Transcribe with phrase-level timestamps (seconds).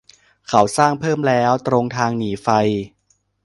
[0.47, 2.47] เขาสร้างเพิ่มแล้ว ตรงทางหนีไฟ